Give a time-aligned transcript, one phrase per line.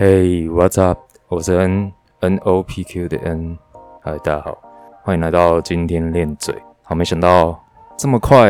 [0.00, 0.96] Hey, what's up？
[1.26, 3.58] 我是 N N O P Q 的 N。
[4.00, 4.56] 嗨，大家好，
[5.02, 6.54] 欢迎来到今天练嘴。
[6.84, 7.60] 好，没想到
[7.96, 8.48] 这么快，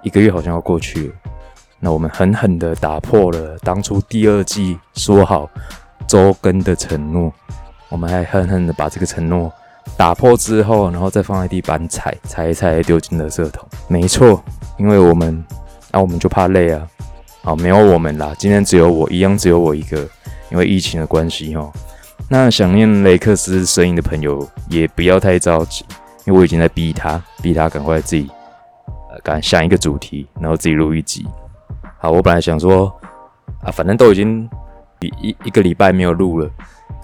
[0.00, 1.14] 一个月好像要过去了。
[1.80, 5.46] 那我们狠狠的打破了当初第二季说好
[6.06, 7.30] 周更的承诺，
[7.90, 9.52] 我们还狠狠的把这个承诺
[9.98, 13.68] 打破之后，然后再放在地板踩踩一踩，丢进了色桶。
[13.86, 14.42] 没错，
[14.78, 15.44] 因为我们，
[15.92, 16.88] 那我们就怕累啊。
[17.42, 20.08] 好，没有我们啦，今天只有我，一样只有我一个。
[20.50, 21.72] 因为疫情的关系哈，
[22.28, 25.84] 那想念雷克斯声音的朋友也不要太着急，
[26.24, 28.28] 因为我已经在逼他，逼他赶快自己
[29.10, 31.26] 呃，赶想一个主题，然后自己录一集。
[31.98, 32.94] 好，我本来想说
[33.62, 34.48] 啊，反正都已经
[35.00, 36.50] 一一一个礼拜没有录了，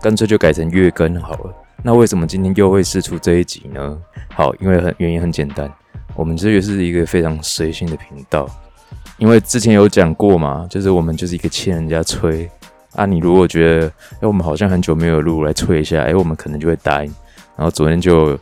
[0.00, 1.54] 干脆就改成月更好了。
[1.82, 3.98] 那为什么今天又会试出这一集呢？
[4.34, 5.70] 好，因为很原因很简单，
[6.14, 8.48] 我们这个是一个非常随性的频道，
[9.18, 12.48] 因为之前有讲过嘛，就是我们就是一个欠人家吹。
[12.94, 13.86] 啊，你如果觉得，
[14.20, 17.14] 哎，我们好像很久没有录，来催一下，哎，我们可能就会答应。
[17.56, 18.38] 然后昨天就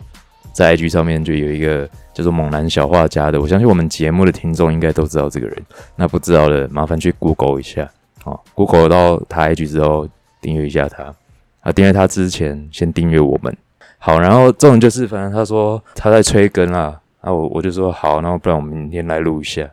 [0.53, 5.57] 在 IG 上面就有一个叫做猛男小画家的，我相信我们节目的听众应该都知道这个人。
[5.97, 7.89] 那不知道的，麻烦去 Google 一下，
[8.23, 10.09] 好，Google 到他 IG 之后
[10.41, 11.15] 订阅一下他。
[11.61, 13.57] 啊，订阅他之前先订阅我们。
[13.99, 19.69] 好，然后这种就是，反正他说他在催更啊，啊，我我就说好，那不然我们明天来录一下，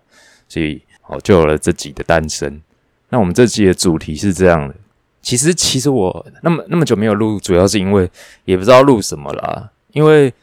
[0.49, 2.61] 所以好就有了这集的诞生。
[3.09, 4.75] 那我们这期的主题是这样的，
[5.21, 8.09] 其实其实我那么那么久没有录，主要是因为
[8.45, 9.69] 也不知道录什么啦。
[9.91, 10.33] 因为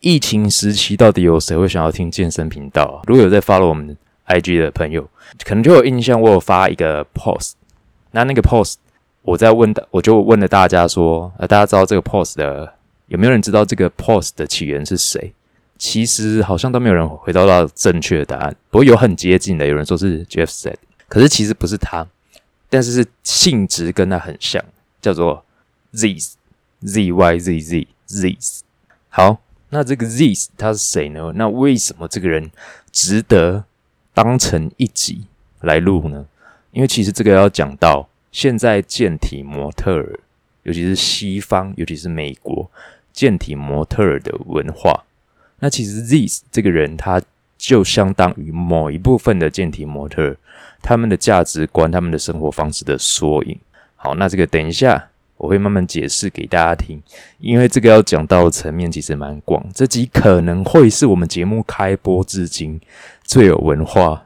[0.00, 3.02] 疫情时期，到底有谁会想要听健身频道？
[3.06, 5.08] 如果有在 follow 我们 IG 的朋友，
[5.44, 7.52] 可能就有印象，我有发一个 post。
[8.12, 8.76] 那那个 post，
[9.22, 12.72] 我在问的，我就问了大家说，呃，大家知道这个 post 的
[13.08, 15.32] 有没有人知道这个 post 的起源是谁？
[15.78, 20.76] 其实好像都没有人回答到正确的答案，不过有很接近的，有人说是 Jeff said。
[21.12, 22.08] 可是其实不是他，
[22.70, 24.64] 但是是性质跟他很像，
[25.02, 25.44] 叫做
[25.92, 26.16] Z
[26.80, 28.38] Z Y Z Z Z。
[29.10, 31.30] 好，那这个 Z 他是谁呢？
[31.34, 32.50] 那为什么这个人
[32.90, 33.66] 值得
[34.14, 35.26] 当成一集
[35.60, 36.24] 来录呢？
[36.70, 40.18] 因为其实这个要讲到现在健体模特儿，
[40.62, 42.70] 尤其是西方，尤其是美国
[43.12, 45.04] 健体模特儿的文化。
[45.58, 47.20] 那其实 Z 这个人，他
[47.58, 50.38] 就相当于某一部分的健体模特儿。
[50.82, 53.56] 他们的价值观、他们的生活方式的缩影。
[53.94, 57.00] 好，那这个等一下我会慢慢解释给大家听，
[57.38, 59.64] 因为这个要讲到层面其实蛮广。
[59.72, 62.80] 这集可能会是我们节目开播至今
[63.22, 64.24] 最有文化、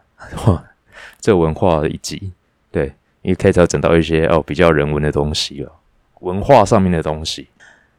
[1.21, 2.33] 最有文化的一集。
[2.71, 5.73] 对，因为开始要讲到一些哦比较人文的东西了，
[6.21, 7.47] 文化上面的东西。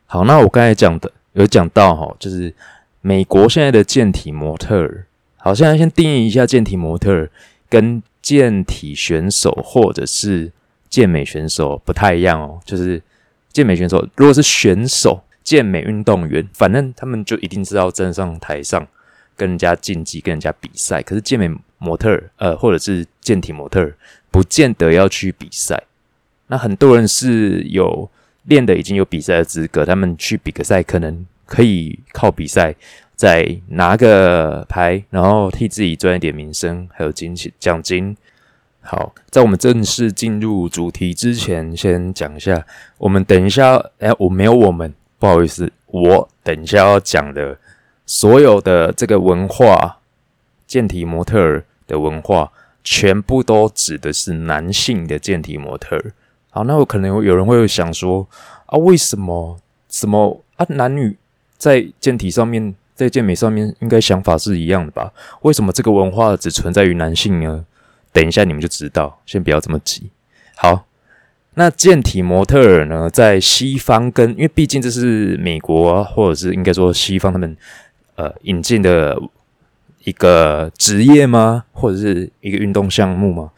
[0.06, 2.54] 好，那我刚才讲的有讲到哈，就是
[3.02, 5.06] 美国现在的健体模特儿。
[5.38, 7.30] 好，现在先定义一下健体模特儿
[7.70, 8.04] 跟。
[8.20, 10.52] 健体选手或者是
[10.90, 13.02] 健美选手不太一样哦，就是
[13.54, 18.86] 健美选手如果是选手、健美运动员，反正他们就一定是要站上台上
[19.38, 21.02] 跟人家竞技、跟人家比赛。
[21.02, 23.96] 可是健美模特儿，呃，或者是健体模特儿，
[24.30, 25.82] 不见得要去比赛。
[26.48, 28.10] 那很多人是有
[28.44, 32.76] 练的，已经有比赛的资格，他们去比个赛，可能可以靠比赛。
[33.18, 38.16] 再拿个牌，然后替自己赚一点名声，还有金钱奖金。
[38.82, 42.64] 好，在我们正式进入主题之前，先讲一下，
[43.00, 47.58] 我们等一下，哎，我没有我们，不好意思，我等一下要讲的
[48.06, 49.98] 所有的这个文化，
[50.68, 52.52] 健体模特儿的文化，
[52.84, 56.14] 全部都指的是男性的健体模特儿。
[56.52, 58.28] 好，那我可能有人会想说，
[58.68, 61.18] 啊，为什么什么啊，男女
[61.58, 62.76] 在健体上面？
[62.98, 65.14] 在健美上面，应该想法是一样的吧？
[65.44, 67.64] 为什么这个文化只存在于男性呢？
[68.12, 70.10] 等一下你们就知道，先不要这么急。
[70.56, 70.88] 好，
[71.54, 77.56] 那健体模特儿呢，在西方跟，因为毕竟这是美国啊或者是应该说西方他们
[78.16, 79.16] 呃引进的
[80.04, 81.66] 一个职业吗？
[81.74, 83.52] 或者是一个运动项目吗？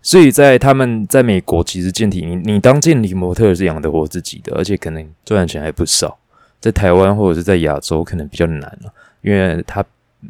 [0.00, 6.18] 所以在他们在美国，其实健体你你当健体模特是养得活自己的，而且可能赚的钱还不少。
[6.64, 9.84] 在台湾或者是在亚洲可能比较难了，因为它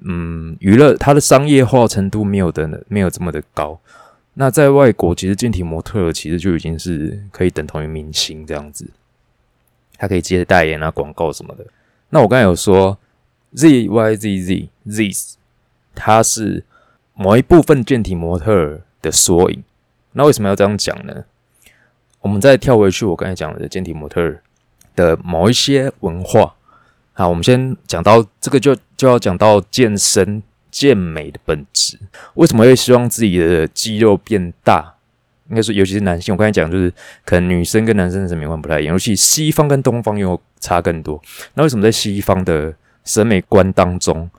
[0.04, 3.78] 嗯娱乐它的商业化程度没有的没有这么的高。
[4.32, 8.90] 那在外国，其实健体模特其实就已经是可以等同于明星这样子，
[9.96, 11.64] 他可以接代言啊广告什么的。
[12.10, 12.98] 那我刚才有说
[13.54, 15.36] Z Y Z Z Z，
[15.94, 16.64] 它是
[17.14, 19.62] 某一部分健体模特的缩影。
[20.14, 21.26] 那为什么要这样讲呢？
[22.22, 24.38] 我们再跳回去，我刚才讲的健体模特。
[24.94, 26.54] 的某一些文化，
[27.12, 31.98] 好，我们先讲到这个，就就要讲到健身健美的本质。
[32.34, 34.94] 为什么会希望自己的肌肉变大？
[35.50, 36.90] 应该说，尤其是男性，我刚才讲就是
[37.24, 41.20] 可能女生跟男生的审美观不太一样，尤其西方跟东方又差更多。
[41.52, 42.74] 那为什么在西方的
[43.04, 44.30] 审美观当中，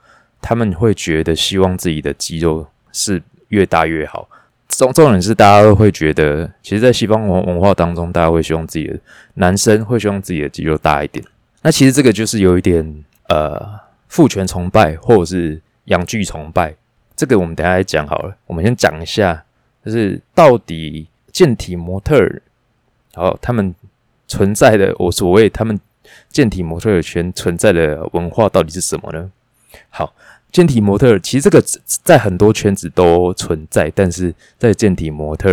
[0.42, 4.28] 他们会觉得希望自己的肌肉是越大越好？
[4.76, 8.98] 重重点是大家都会觉得，其实，在西方文文化当中，大家会希望自己的
[9.34, 11.24] 男生会希望自己的肌肉大一点。
[11.62, 16.74] 那其实这个就是有一点呃父权崇拜或者是阳具崇拜。
[17.16, 18.36] 这个我们等下来讲好了。
[18.46, 19.42] 我们先讲一下。
[19.84, 22.42] 就是到底健体模特儿，
[23.14, 23.72] 好，他们
[24.26, 25.78] 存在的我所谓他们
[26.28, 29.30] 健体模特儿圈存在的文化到底是什么呢？
[29.88, 30.12] 好，
[30.56, 35.50] 健体模特其实这个在很多圈子都存在，但是在健体模特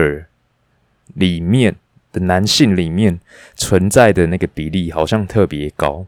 [1.16, 1.76] 里面
[2.14, 3.20] 的男性里面
[3.54, 6.06] 存在的那个比例好像特别高。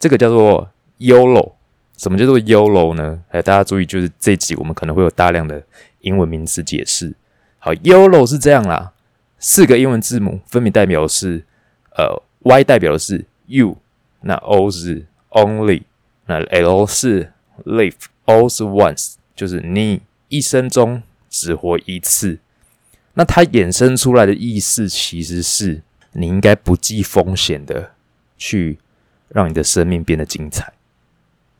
[0.00, 1.52] 这个叫做 “yolo”，
[1.96, 3.22] 什么叫做 “yolo” 呢？
[3.28, 5.62] 哎，大家注意，就是这集我们可能会有大量的
[6.00, 7.14] 英文名词解释。
[7.60, 8.90] 好，YOLO 是这样啦，
[9.38, 11.44] 四个英文字母分别代表是，
[11.96, 13.76] 呃，Y 代表的是 You，
[14.22, 15.82] 那 O 是 Only，
[16.26, 17.32] 那 L 是
[17.64, 17.94] Live
[18.26, 22.38] all Once，就是你一生中只活一次。
[23.14, 27.92] 那它衍生出来的意思其实是，你应该不计风险的
[28.38, 28.78] 去
[29.28, 30.72] 让你的生命变得精彩。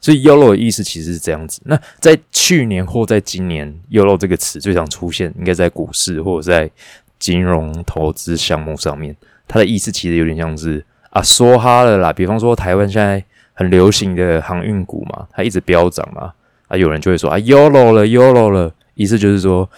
[0.01, 1.61] 所以 “yolo” 的意思其实是这样子。
[1.65, 6.71] 那在去年或在今年，“yolo” 这个词最常出现，应该在股市或者在
[7.19, 9.15] 金融投资项目上面。
[9.47, 12.13] 它的意思其实有点像是啊，梭哈了啦。
[12.13, 13.23] 比方说，台湾现在
[13.61, 16.33] 很流行的航运股嘛，它一直飙涨嘛，
[16.67, 19.69] 啊，有人就会说啊，“yolo” 了，“yolo” 了，意思就是说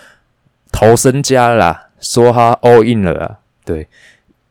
[0.70, 3.88] 投身家啦，梭哈 all in 了啦，对。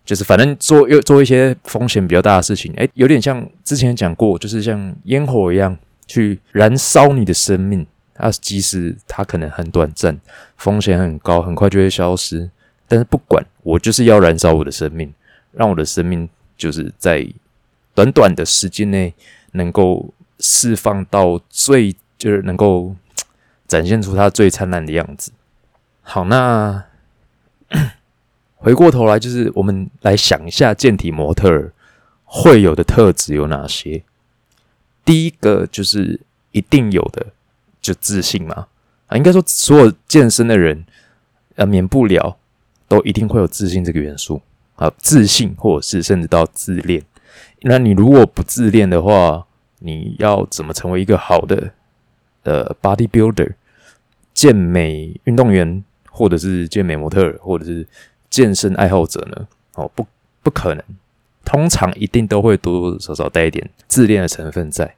[0.04, 7.88] 就是反正做又做一些风险比较大的事情，哎，有点像之前讲过，就是像烟火一样去燃烧你的生命。
[8.18, 10.20] 啊，即使它可能很短暂，
[10.58, 12.50] 风险很高，很快就会消失。
[12.88, 15.14] 但是不管，我就是要燃烧我的生命，
[15.54, 17.26] 让我的生命就是在
[17.94, 19.14] 短短的时间内
[19.52, 22.96] 能够释放到最，就是能够
[23.68, 25.32] 展现出它最灿烂的样子。
[26.02, 26.86] 好，那。
[28.58, 31.72] 回过头来，就是我们来想一下健体模特
[32.26, 34.04] 会有的特质有哪些？
[35.04, 36.22] 第一个就是
[36.52, 37.26] 一定有的，
[37.82, 38.68] 就自信嘛。
[39.08, 40.86] 啊，应该说所有健身的人，
[41.56, 42.38] 呃，免不了
[42.88, 44.40] 都一定会有自信这个元素
[44.76, 44.92] 啊。
[45.00, 47.02] 自信，或者是甚至到自恋。
[47.62, 49.46] 那你如果不自恋的话，
[49.80, 51.72] 你要怎么成为一个好的
[52.44, 53.54] 呃 body builder、
[54.34, 57.88] 健美运动员，或者是健美模特，或者是？
[58.32, 59.46] 健身爱好者呢？
[59.76, 60.08] 哦，不，
[60.42, 60.82] 不可能。
[61.44, 64.96] 通常一定都会多多少少带一点自恋的成分在。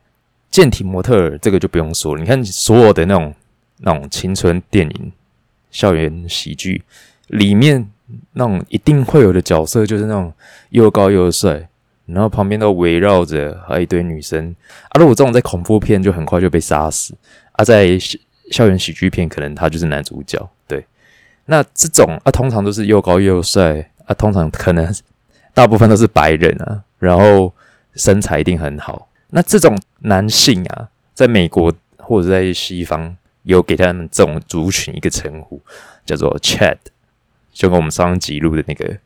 [0.51, 2.21] 健体模特这个就不用说了。
[2.21, 3.33] 你看所有的那种
[3.80, 5.12] 那种青春电影、
[5.71, 6.83] 校园喜剧
[7.25, 7.89] 里面，
[8.33, 10.31] 那种一定会有的角色，就是那种
[10.69, 11.68] 又高又帅，
[12.06, 14.56] 然后旁边都围绕着还一堆女生。
[14.90, 17.16] 啊，如果这种在恐怖片，就很快就被杀死。
[17.54, 17.98] 啊，在
[18.52, 20.50] 校园喜剧片，可能他就是男主角。
[20.68, 20.86] 对。
[21.46, 24.94] 那这种啊，通常都是又高又帅啊，通常可能
[25.54, 27.54] 大部分都是白人啊，然后
[27.96, 29.10] 身材一定很好。
[29.32, 35.62] 那这种男性啊，在美国或者在西方有给他们这种族群一个称呼，
[36.06, 36.78] 叫做 Chad，
[37.52, 38.98] 就跟我们上集录的那个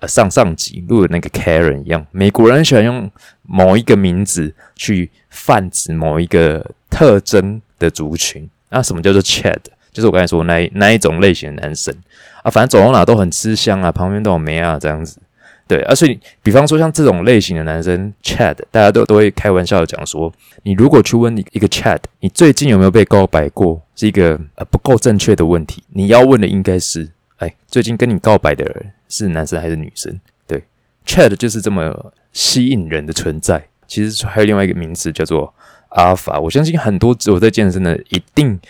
[0.00, 2.06] 呃上上集录的那个 Karen 一样。
[2.10, 3.10] 美国人喜欢用
[3.42, 8.48] 某一个名字去泛指某一个特征的族群。
[8.70, 9.58] 那什么叫做 Chad？
[9.92, 11.94] 就是我刚才说那那一种类型的男生
[12.42, 15.18] 啊，反正走到哪都很吃香啊，旁边都有妹啊，这样子。
[15.66, 25.82] 对啊，所以比方说像这种类型的男生，Chad，大家都都会开玩笑的讲说，你如果去问一个 Chad，你最近有没有被告白过，是一个呃不够正确的问题。
[25.88, 30.20] 你要问的应该是，哎，最近跟你告白的人是男生还是女生？
[30.46, 30.62] 对
[31.06, 33.66] ，Chat 就是这么吸引人的存在。
[33.86, 35.52] 其实还有另外一个名词叫做
[35.90, 38.60] Alpha，我相信很多我在健身的一定。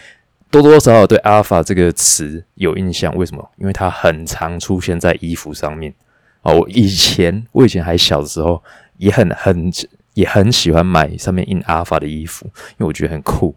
[0.50, 3.50] 多多少少对 “alpha” 这个词有印象，为什么？
[3.58, 5.92] 因为它很常出现在衣服上面
[6.40, 6.60] 哦。
[6.60, 8.64] 我以前我以前还小的时候，
[8.96, 9.70] 也很很
[10.14, 13.54] 也很喜欢买上面印 “alpha” 的衣服，因为我觉得很酷。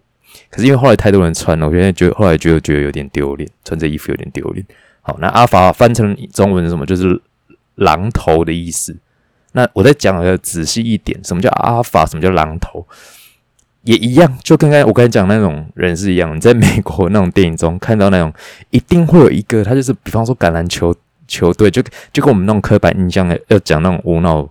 [0.50, 4.66] 可是因为后来太多人穿了，我现在觉得后来觉得觉得有点丢脸，穿这衣服有点丢脸。
[5.01, 6.86] 好，那阿法翻成中文是什么？
[6.86, 7.20] 就是
[7.75, 8.96] 狼头的意思。
[9.53, 12.86] 那我再讲的仔细一点，什么叫阿法什么叫狼头？
[13.84, 16.36] 也一样，就跟刚我刚才讲那种人是一样。
[16.36, 18.31] 你在美国那种电影中看到那种，
[18.70, 20.96] 一定会有一个，他就是比方说橄榄球
[21.27, 21.81] 球队，就
[22.13, 24.48] 就跟我们那种刻板印象的要讲那种无脑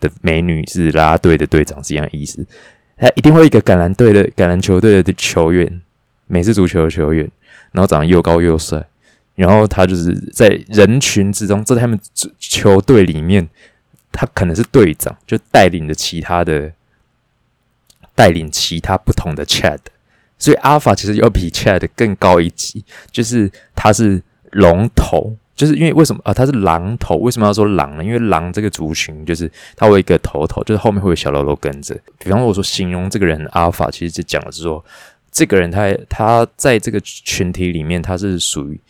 [0.00, 2.46] 的美女是拉队的队长是一样的意思。
[2.98, 5.80] 他一定会一个橄榄队的橄榄球队的球员，
[6.26, 7.28] 美式足球的球员，
[7.72, 8.86] 然后长得又高又帅，
[9.34, 11.98] 然后他就是在人群之中，在他们
[12.38, 13.48] 球队里面，
[14.12, 16.70] 他可能是队长，就带领着其他的，
[18.14, 19.80] 带领其他不同的 Chad，
[20.38, 24.22] 所以 Alpha 其实要比 Chad 更高一级，就是他是
[24.52, 26.32] 龙头，就是因为为什么啊？
[26.32, 28.04] 他是狼头，为什么要说狼呢？
[28.04, 31.98] 因为狼这个族群就是他有一个头头，就是后面会有小喽啰跟着。
[32.20, 34.84] 比方说，我说形容这个人 Alpha，其实就讲的是说，
[35.32, 38.80] 这个人他他在这个群体里面，他是属于。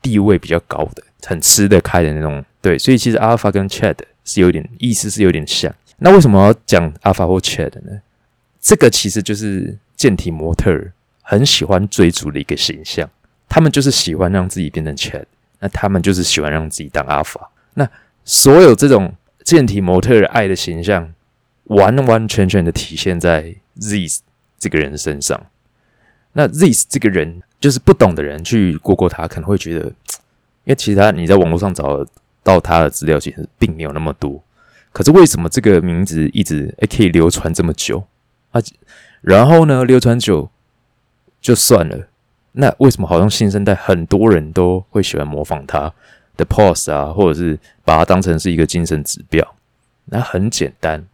[0.00, 5.74] 地位比较高的，很吃得开的那种，对，所以其实 Alpha 跟 Chad 是有点意思，是有点像。
[5.98, 8.00] 那为什么要讲 Alpha 或 Chad 呢？
[8.60, 10.72] 这个其实就是健体模特
[11.20, 13.08] 很喜欢追逐的一个形象，
[13.48, 15.24] 他们就是喜欢让自己变成 Chad，
[15.60, 17.40] 那他们就是喜欢让自己当 Alpha。
[17.74, 17.88] 那
[18.24, 21.12] 所有这种健体模特爱的形象，
[21.64, 24.22] 完完全全的体现在 Z
[24.58, 25.46] 这个人身上。
[26.32, 27.42] 那 Z 这个人。
[27.62, 29.92] 就是不懂的人去过过他，可能会觉得，因
[30.64, 32.04] 为其实他你在网络上找
[32.42, 34.42] 到他的资料，其实并没有那么多。
[34.90, 38.04] 可是为什么这个名字一直诶可以流传这么久
[38.50, 38.60] 啊？
[39.20, 40.50] 然后呢，流传久
[41.40, 42.08] 就算了，
[42.50, 45.94] 那为什么好像新生代很多人都会喜欢模仿他
[46.36, 49.54] 的 pose 啊，或者是把它当成是一个精神指标？
[50.06, 51.06] 那很简单，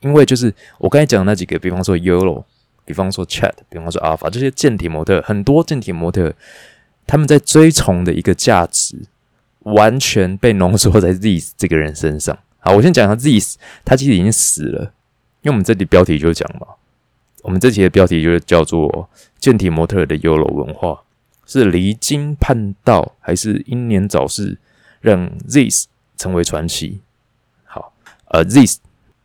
[0.00, 2.44] 因为就是我刚才讲的那几个，比方说 Yolo。
[2.86, 6.32] 比方说 Chat，比方说 Alpha，这些健体模特，很多健体模特，
[7.04, 8.96] 他们在追崇的一个价值，
[9.64, 12.38] 完全被浓缩在 Z 这个人身上。
[12.60, 14.92] 好，我先讲一下 Z，他其实已经死了，
[15.42, 16.68] 因为我们这里标题就讲嘛，
[17.42, 21.02] 我们这期的标题就是叫做健体模特的优柔文化，
[21.44, 24.58] 是离经叛道，还是英年早逝，
[25.00, 25.68] 让 Z
[26.16, 27.00] 成为传奇？
[27.64, 27.92] 好，
[28.28, 28.80] 呃，Z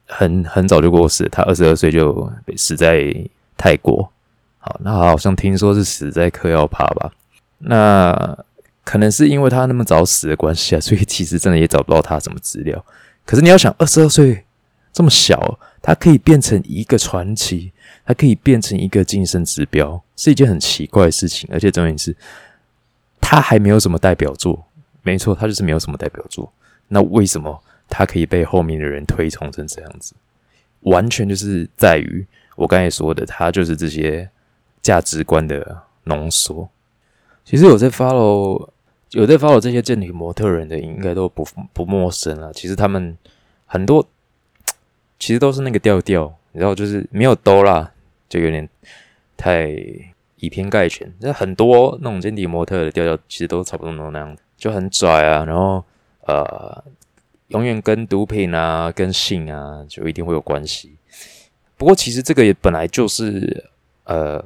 [0.08, 3.14] 很很早就过世，他二十二岁就死在。
[3.58, 4.12] 泰国，
[4.60, 7.12] 好，那好像听说是死在嗑药趴吧？
[7.60, 8.38] 那
[8.84, 12.84] 可能是因为他那么早死的关系啊，所以其实真的也找不到他什么资料。
[13.26, 14.44] 可是你要想，二十二岁
[14.92, 17.72] 这么小，他可以变成一个传奇，
[18.04, 21.48] 他可以变成一个晋升指标，是一件很奇怪的事情。
[21.54, 22.16] 而且重点是，
[23.22, 24.66] 他还没有什么代表作。
[25.04, 26.52] 没错，他就是没有什么代表作。
[26.88, 30.14] 那为什么他可以被后面的人推崇成这样子？
[30.82, 32.26] 完全就是在于。
[32.62, 34.30] 我刚才说的，他就是这些
[34.84, 36.70] 价值观的浓缩。
[37.44, 38.70] 其实有在 follow
[39.14, 42.54] 有在 follow 这些健体模特人的，应该都不不陌生了。
[42.54, 43.18] 其实他们
[43.66, 44.08] 很多
[45.18, 47.92] 其实都是那个调调，然后，就是没有兜啦，
[48.30, 48.70] 就有点
[49.36, 49.68] 太
[50.36, 51.12] 以偏概全。
[51.20, 55.84] 那很多那种健体模特的调调，其实都差不多都那样子，就很拽啊，然后
[56.28, 56.84] 呃，
[57.48, 60.96] 永远跟毒品啊、跟性啊，就一定会有关系。
[61.82, 63.66] 不过，其实这个也本来就是，
[64.04, 64.46] 呃，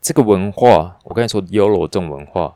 [0.00, 2.54] 这个文化，我刚才说 “yolo” 这种文化，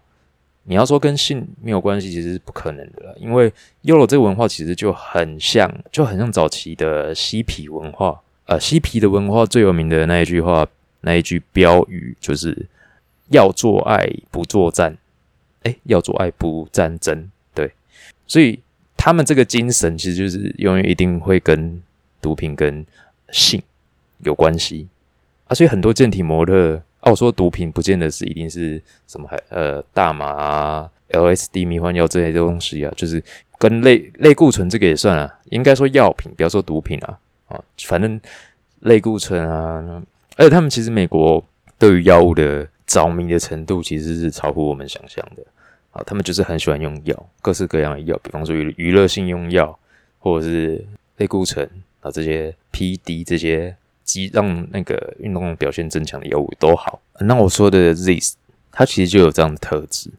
[0.62, 3.16] 你要说跟性没有关系，其实是不可能的。
[3.18, 3.52] 因为
[3.83, 8.21] “yolo” 这个文化其实就很像，就很像早期的嬉皮文化。
[8.44, 10.64] 呃，嬉皮的文化最有名的那一句话，
[11.00, 12.66] 那一句标语就是
[13.35, 14.97] “要做爱不作战”，
[15.64, 17.28] 哎，要做爱不战争。
[17.52, 17.73] 对，
[18.28, 18.61] 所以
[18.97, 21.83] 他们这个精神其实就是永远一定会跟
[22.23, 22.87] 毒品跟
[23.33, 23.61] 性。
[24.25, 24.88] 有关系
[25.47, 33.23] 啊，所以很多健体模特，啊，我说毒品不见得是一定是什么，还呃大麻啊、LSD 迷幻药这些东西啊，就是
[33.59, 38.19] 跟类类固醇这个也算啊，应该说药品，不要说毒品啊，啊，反正
[38.81, 40.02] 类固醇啊，
[40.37, 41.45] 而且他们其实美国
[41.78, 45.43] 对于药物的着迷的程度其实是超乎我们想象的
[45.93, 49.78] 啊，他们就是很喜欢用药，各式各样的药，比方说娱娱乐性用药，
[50.19, 50.83] 或者是
[51.19, 51.69] 类固醇
[52.00, 53.76] 啊这些 PD 这些。
[54.04, 57.00] 及让那个运动表现增强的药物都好。
[57.20, 58.37] 那我说的 Z，
[58.70, 60.11] 它其实就有这样的特质，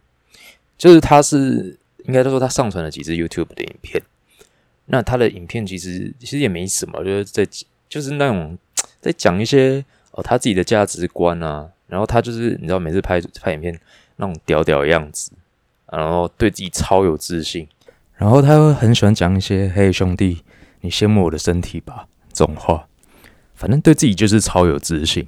[0.78, 4.02] 就是它是应该说它上传了几支 YouTube 的影片。
[4.88, 7.48] 那它的影片其实其实也没什么，就是在
[7.88, 8.58] 就是那种
[9.00, 11.70] 在讲一些哦他自己的价值观啊。
[11.88, 13.80] 然后他就是你知道每次拍拍影片
[14.16, 15.32] 那种屌屌的样子，
[15.92, 17.68] 然后对自己超有自信。
[18.16, 20.42] 然后他会很喜欢讲一些“嘿兄弟，
[20.82, 22.88] 你羡慕我的身体吧”这种话。
[23.56, 25.28] 反正对自己就是超有自信。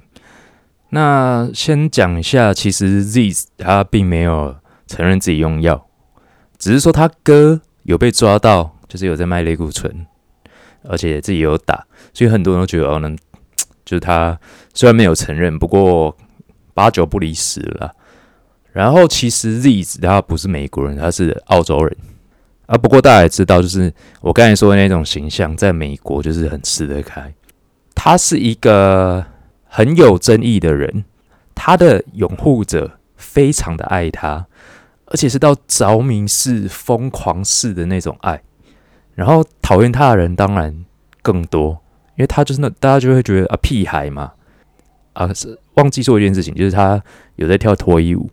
[0.90, 4.56] 那先讲一下，其实 Z 他并没有
[4.86, 5.86] 承认自己用药，
[6.58, 10.06] 只是说他哥有被抓到，就是有在卖类固醇，
[10.84, 13.14] 而且自己有打，所以很多人都觉得哦，能
[13.84, 14.38] 就是他
[14.72, 16.16] 虽然没有承认，不过
[16.72, 17.92] 八九不离十了。
[18.72, 21.96] 然后其实 Z 他不是美国人，他是澳洲人
[22.66, 22.78] 啊。
[22.78, 27.34] 不过大家也知道，就是我刚才说的那种形象，在美国就是很吃得开。
[28.00, 29.26] 他是一个
[29.64, 31.04] 很有争议的人，
[31.52, 34.46] 他的拥护者非常的爱他，
[35.06, 38.40] 而且是到着迷式、疯狂式的那种爱。
[39.16, 40.84] 然后讨厌他的人当然
[41.22, 41.80] 更多，
[42.16, 44.32] 因为他就是那大家就会觉得啊屁孩嘛，
[45.14, 47.02] 啊是忘记做一件事情，就是他
[47.34, 48.30] 有在跳脱衣舞。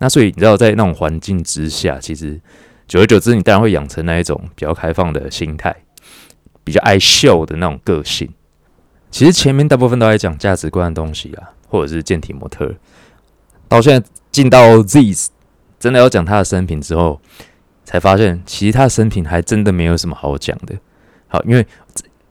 [0.00, 2.40] 那所以你知道，在那种环境之下，其实
[2.88, 5.74] 久而久之，你当然会养成那一种比较开放的心态，
[6.64, 8.28] 比较爱秀的那种个性。
[9.16, 12.70] 其实前面大部分都在讲价值观的东西啊，或者是健体模特。
[13.66, 15.30] 到现在进到 Z，
[15.80, 17.18] 真的要讲他的生平之后，
[17.82, 20.74] 才发现其实他的生平还真的没有什么好讲的。
[21.28, 21.66] 好，因为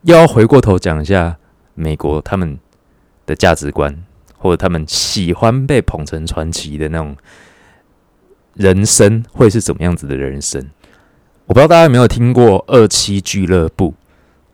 [0.02, 1.36] 要回过头讲一下
[1.74, 2.56] 美国他们
[3.26, 4.04] 的价值观，
[4.38, 7.16] 或者他们喜欢被捧成传奇的那种。
[8.54, 10.64] 人生会是怎么样子的人生？
[11.46, 13.92] 我不知道大家有没有听过二七俱乐部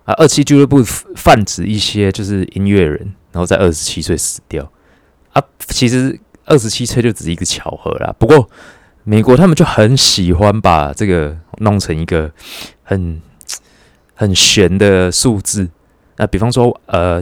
[0.05, 0.15] 啊？
[0.15, 2.99] 二七俱乐部泛指一些就是音乐人，
[3.33, 4.71] 然后在二十七岁死掉
[5.33, 5.43] 啊。
[5.69, 8.15] 其实二十七岁就只是一个巧合啦。
[8.19, 8.49] 不过
[9.05, 12.31] 美国他们就很喜欢把这个弄成一个
[12.83, 13.21] 很
[14.15, 15.69] 很玄的数字。
[16.17, 17.21] 那比方说，呃，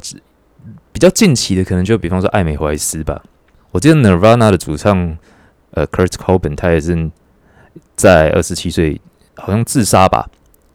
[0.92, 3.22] 比较近期的可能就比方说艾美怀斯吧。
[3.70, 5.16] 我记得 Nirvana 的主唱。
[5.72, 7.08] 呃，Kurt Cobain 他也是
[7.94, 9.00] 在二十七岁，
[9.36, 10.28] 好像自杀吧，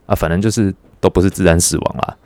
[0.06, 0.74] 啊，反正就是
[1.06, 2.16] 都不是自然死亡啦。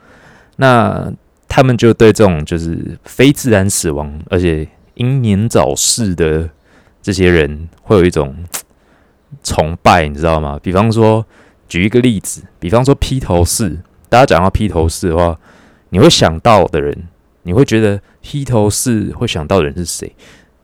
[0.57, 1.11] 那
[1.47, 6.49] 他们就对这种就是非自然死亡，而且英年早逝的
[7.01, 8.35] 这些人，会有一种
[9.43, 10.59] 崇拜，你知道吗？
[10.61, 11.25] 比方说，
[11.67, 15.39] 举一个例子，比方说披头士，大家讲到披头士的话，
[15.89, 17.07] 你会想到的人，
[17.43, 20.15] 你会觉得披头士会想到的人是谁？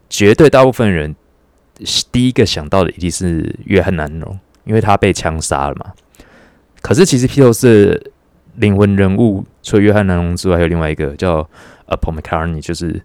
[0.10, 1.16] 绝对大部分人。
[2.12, 5.94] 第一个想到的一定是约翰南龙，因为他被枪杀了嘛。
[6.88, 8.01] 可是其实披头士
[8.56, 11.39] 灵魂人物除了约翰南龙之外，还有另外一个叫
[11.86, 13.03] 呃 Paul McCartney，就是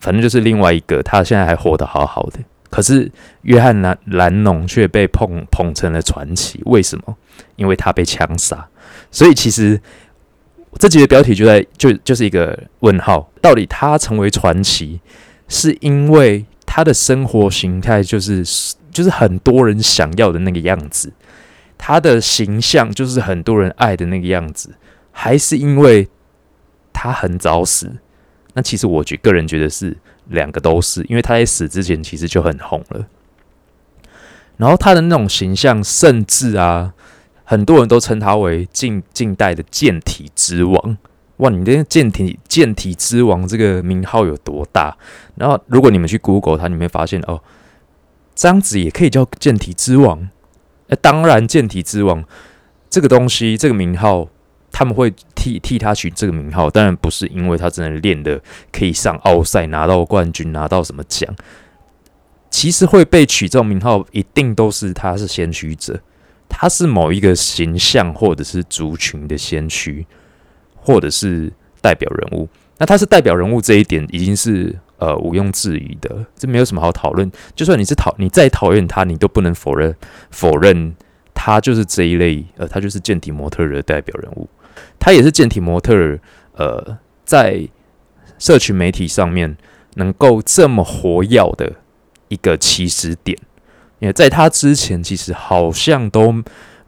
[0.00, 2.40] 反正就是另外一个，他现在还活得好好的。
[2.68, 3.08] 可是
[3.42, 7.16] 约翰南兰农却被捧捧成了传奇，为什么？
[7.54, 8.68] 因为他被枪杀。
[9.12, 9.80] 所以其实
[10.80, 15.00] 这集的标题就在就就是一个问号：到底他成为传奇，
[15.46, 16.44] 是因为？
[16.74, 18.42] 他的生活形态就是
[18.90, 21.12] 就是很多人想要的那个样子，
[21.84, 24.76] 他的形象就是很多人爱的那个样子，
[25.10, 26.08] 还是因为
[26.92, 27.96] 他很早死？
[28.54, 29.96] 那其实我觉个人觉得是
[30.28, 33.06] 两个都是，因为他在死之前其实就很红了。
[34.58, 36.94] 然后他的那种形象，甚至啊，
[37.42, 40.96] 很多人都称他为近近代的健体之王。
[41.38, 44.96] 哇，你这健体健体之王这个名号有多大？
[45.34, 47.42] 然后如果你们去 Google 它，你会发现哦，
[48.36, 50.28] 这样子也可以叫健体之王。
[50.96, 52.24] 当然，健体之王
[52.90, 54.28] 这个东西，这个名号，
[54.70, 61.34] 他们会替替他取这个名号，当然不是因为他真的练的可以上奥赛拿到冠军拿到什么奖。
[62.50, 66.00] 其实会被取这种名号，一定都是他是先驱者，
[66.48, 70.06] 他是某一个形象或者是族群的先驱。
[70.84, 71.48] 或者是
[71.80, 77.30] 代表人物，那他是代表人物这一点已经是呃毋庸置疑的，这没有什么好讨论。
[77.56, 79.94] 就算你是讨你再讨厌他，你都不能否认
[80.30, 80.94] 否认
[81.34, 84.48] 他就是这一类呃，他就是健体模特的代表人物，
[84.98, 85.92] 他也是健体模特
[86.56, 87.68] 呃在
[88.38, 89.56] 社群媒体上面
[89.94, 91.72] 能够这么活跃的
[92.28, 93.36] 一个起始点，
[93.98, 96.34] 因为在他之前其实好像都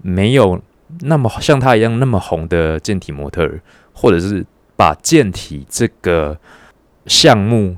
[0.00, 0.60] 没有
[1.00, 3.50] 那么像他一样那么红的健体模特。
[3.96, 6.36] 或者是把健体这个
[7.06, 7.76] 项目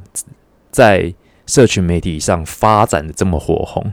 [0.70, 1.14] 在
[1.46, 3.92] 社群媒体上发展的这么火红，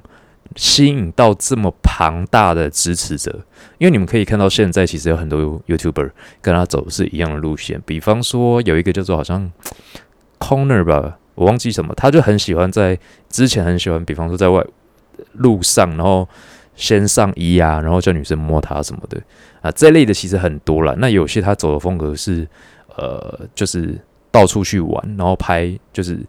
[0.55, 3.43] 吸引到这么庞大的支持者，
[3.77, 9.51] 因为你们可以看到现在其实有很多 YouTuber 跟他走的是一样的路线，比方说有一个叫做好像
[10.39, 14.63] Corner 吧，我忘记什么，他就很喜欢在之前很喜欢，比方说在外
[15.33, 16.27] 路上，然后。
[16.75, 19.21] 先上衣啊，然后叫女生摸他什么的
[19.61, 20.95] 啊，这类的其实很多了。
[20.95, 22.47] 那有些他走的风格是，
[22.95, 23.95] 呃，就是
[24.33, 26.19] 到处去玩，然后拍，就是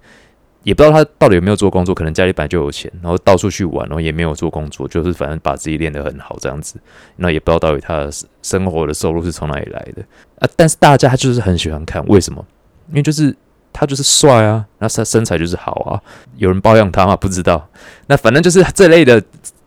[0.62, 6.76] 也不知道他到底有没有做工作，可能家里本来就有钱，然后到处去玩，然后也没有做工作，就是反正把自己练得很好这样子。
[7.16, 8.12] 那也不知道到底他的
[8.42, 10.02] 生活的收入是从哪里来的
[10.38, 10.48] 啊。
[10.54, 12.46] 但是大家就是很喜欢看，为什么？
[12.90, 13.34] 因为就是
[13.72, 15.98] 他就是帅啊，那他身材就是好啊，
[16.36, 17.16] 有人包养他吗？
[17.16, 17.68] 不知道。
[18.06, 19.20] 那反正就是这类的。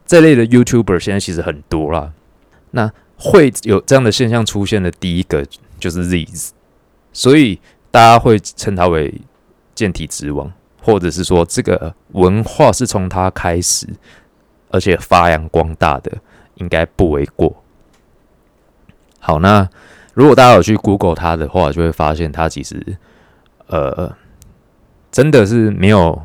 [0.10, 2.14] 这类的 YouTuber 现在其实很多啦，
[2.72, 5.46] 那会有这样的现象出现的第一个
[5.82, 6.26] 就是 Z，
[7.12, 7.60] 所以
[7.92, 9.22] 大家会称他为
[9.76, 13.88] 健体之王，或者是说这个文化是从他开始，
[14.70, 16.12] 而且发扬光大的，
[16.56, 17.64] 应该不为过。
[19.20, 19.68] 好，那
[20.14, 22.98] 如果大家有去 Google 他的话，就会发现他其实
[23.68, 24.16] 呃
[25.12, 26.24] 真的是没有，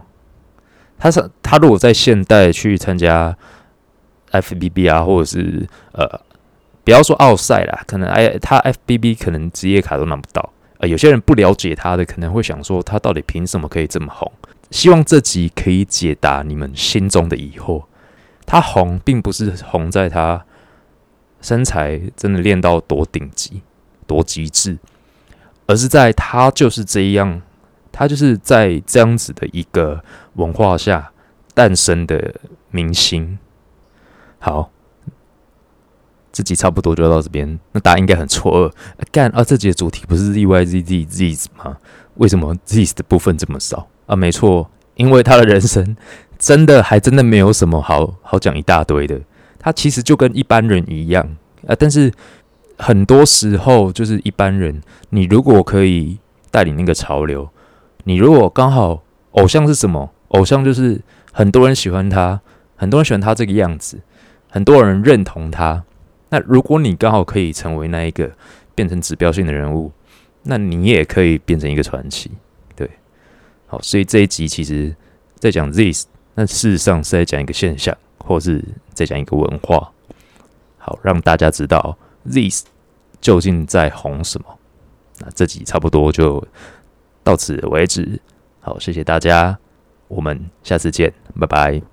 [0.99, 3.37] 他是他如果在现代去参加。
[4.33, 6.09] FBB 啊，或者是呃，
[6.85, 10.55] 不要说奥赛啦，可能哎，他 FBB 可能职业卡都拿不到。
[10.83, 14.31] 呃，有些人不了解他的，可能会想说，他到底凭什么可以这么红？
[14.73, 17.85] 希望这集可以解答你们心中的疑惑。
[18.45, 20.45] 他红，并不是红在他
[21.41, 23.63] 身材真的练到多顶级、
[24.09, 24.77] 多极致，
[25.69, 27.41] 而是在他就是这样，
[27.93, 30.03] 他就是在这样子的一个
[30.35, 31.13] 文化下
[31.55, 32.35] 诞生的
[32.73, 33.39] 明星。
[34.41, 34.73] 好。
[36.33, 38.73] 这集差不多就到这边，那大家应该很错愕，
[39.13, 39.45] 干啊！
[39.45, 41.77] 这集的主题不是 Z Y Z Z Z 吗？
[42.15, 44.17] 为什么 Z 的部分这么少啊？
[44.17, 45.95] 没错，因为他的人生
[46.39, 49.21] 真的还真的没有什么好好讲一大堆的。
[49.59, 52.11] 他其实就跟一般人一样啊，但是
[52.79, 56.19] 很多时候就是一般人，你如果可以
[56.51, 57.49] 带领那个潮流，
[58.05, 60.11] 你如果刚好偶像是什么？
[60.29, 62.41] 偶像就是很多人喜欢他，
[62.75, 64.01] 很多人喜欢他这个样子，
[64.49, 65.85] 很多人认同他。
[66.33, 68.33] 那如果你刚好可以成为那一个
[68.75, 69.93] 变成指标性的人物，
[70.45, 72.31] 那你也可以变成一个传奇，
[72.75, 72.89] 对。
[73.67, 74.97] 好，所以这一集其实
[75.39, 78.65] 在讲 this，那事实上是在讲一个现象，或是
[78.95, 79.93] 在讲一个文化。
[80.79, 82.65] 好，让大家知道 this
[83.21, 84.47] 究竟在红什么。
[85.19, 86.43] 那这集差不多就
[87.23, 88.19] 到此为止。
[88.61, 89.59] 好，谢谢大家，
[90.09, 91.92] 我们下次见，拜拜。